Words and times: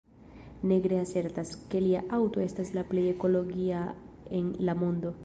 Negre 0.69 0.97
asertas, 1.03 1.51
ke 1.73 1.81
lia 1.83 2.01
aŭto 2.19 2.43
estas 2.47 2.73
la 2.79 2.85
plej 2.95 3.05
ekologia 3.13 3.83
en 4.41 4.53
la 4.71 4.77
mondo. 4.83 5.15